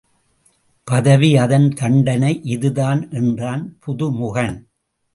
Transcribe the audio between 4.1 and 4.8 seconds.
முகன்.